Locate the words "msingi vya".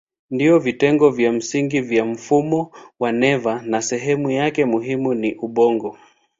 1.33-2.05